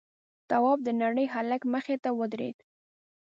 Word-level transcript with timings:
تواب 0.49 0.79
د 0.83 0.87
نري 1.01 1.25
هلک 1.33 1.61
مخې 1.73 1.95
ته 2.03 2.09
ودرېد: 2.19 2.57